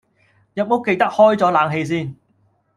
[0.55, 2.15] 入屋記得開咗冷氣先